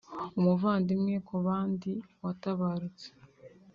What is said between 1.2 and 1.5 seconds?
ku